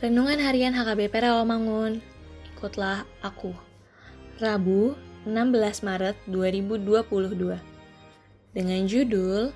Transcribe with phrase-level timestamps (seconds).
[0.00, 2.00] Renungan Harian HKBP Rawamangun.
[2.56, 3.52] Ikutlah aku.
[4.40, 4.96] Rabu,
[5.28, 7.60] 16 Maret 2022.
[8.56, 9.52] Dengan judul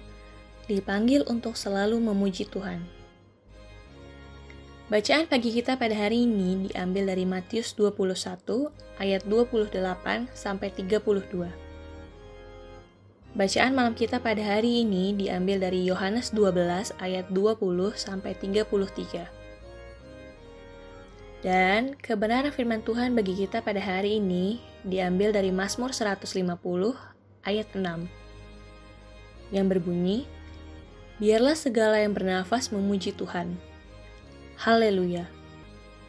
[0.69, 2.84] Dipanggil untuk selalu memuji Tuhan.
[4.93, 8.69] Bacaan pagi kita pada hari ini diambil dari Matius 21
[9.00, 11.49] ayat 28 sampai 32.
[13.33, 19.44] Bacaan malam kita pada hari ini diambil dari Yohanes 12 ayat 20 sampai 33.
[21.44, 26.25] Dan kebenaran firman Tuhan bagi kita pada hari ini diambil dari Mazmur 150
[27.44, 28.09] ayat 6
[29.53, 30.25] yang berbunyi,
[31.15, 33.54] Biarlah segala yang bernafas memuji Tuhan.
[34.59, 35.31] Haleluya.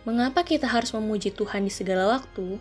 [0.01, 2.57] Mengapa kita harus memuji Tuhan di segala waktu?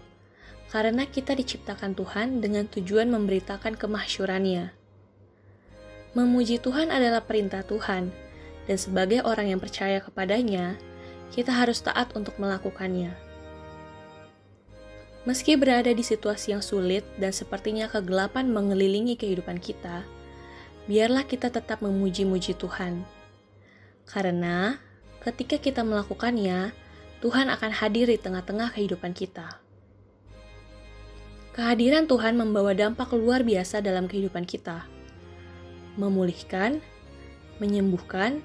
[0.69, 4.77] Karena kita diciptakan Tuhan dengan tujuan memberitakan kemahsyurannya.
[6.13, 8.13] Memuji Tuhan adalah perintah Tuhan,
[8.69, 10.77] dan sebagai orang yang percaya kepadanya,
[11.35, 13.11] kita harus taat untuk melakukannya.
[15.27, 20.07] Meski berada di situasi yang sulit dan sepertinya kegelapan mengelilingi kehidupan kita,
[20.87, 23.03] biarlah kita tetap memuji-muji Tuhan.
[24.07, 24.79] Karena
[25.27, 26.71] ketika kita melakukannya,
[27.19, 29.59] Tuhan akan hadir di tengah-tengah kehidupan kita.
[31.57, 34.85] Kehadiran Tuhan membawa dampak luar biasa dalam kehidupan kita.
[35.97, 36.85] Memulihkan,
[37.65, 38.45] menyembuhkan,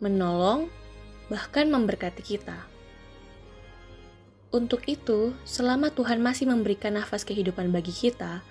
[0.00, 0.72] menolong,
[1.30, 2.66] bahkan memberkati kita.
[4.50, 8.42] Untuk itu, selama Tuhan masih memberikan nafas kehidupan bagi kita,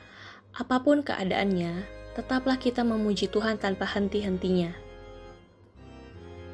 [0.56, 1.84] apa pun keadaannya,
[2.16, 4.72] tetaplah kita memuji Tuhan tanpa henti-hentinya.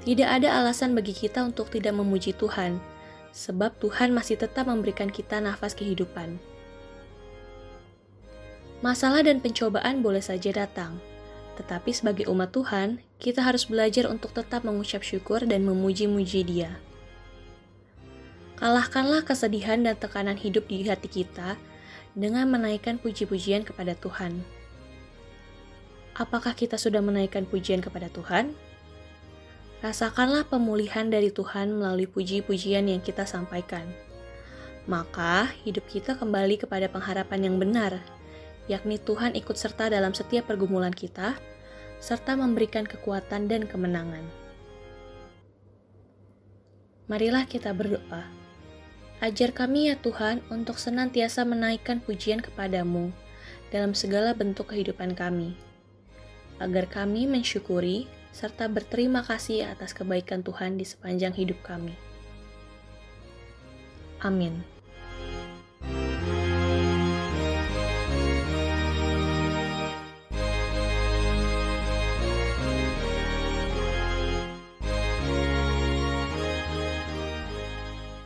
[0.01, 2.81] Tidak ada alasan bagi kita untuk tidak memuji Tuhan,
[3.33, 6.41] sebab Tuhan masih tetap memberikan kita nafas kehidupan.
[8.81, 10.97] Masalah dan pencobaan boleh saja datang,
[11.57, 16.77] tetapi sebagai umat Tuhan, kita harus belajar untuk tetap mengucap syukur dan memuji-muji Dia.
[18.61, 21.57] Kalahkanlah kesedihan dan tekanan hidup di hati kita
[22.13, 24.45] dengan menaikkan puji-pujian kepada Tuhan.
[26.13, 28.53] Apakah kita sudah menaikkan pujian kepada Tuhan?
[29.81, 33.89] Rasakanlah pemulihan dari Tuhan melalui puji-pujian yang kita sampaikan.
[34.85, 38.05] Maka hidup kita kembali kepada pengharapan yang benar,
[38.69, 41.33] yakni Tuhan ikut serta dalam setiap pergumulan kita,
[42.03, 44.23] serta memberikan kekuatan dan kemenangan.
[47.05, 48.25] Marilah kita berdoa.
[49.21, 53.13] Ajar kami ya Tuhan untuk senantiasa menaikkan pujian kepadamu
[53.69, 55.55] dalam segala bentuk kehidupan kami
[56.59, 61.95] agar kami mensyukuri serta berterima kasih atas kebaikan Tuhan di sepanjang hidup kami.
[64.23, 64.74] Amin.